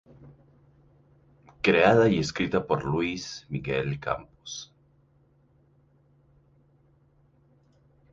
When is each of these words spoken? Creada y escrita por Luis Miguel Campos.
Creada 1.61 2.09
y 2.09 2.17
escrita 2.17 2.65
por 2.65 2.83
Luis 2.83 3.45
Miguel 3.49 3.99
Campos. 3.99 4.73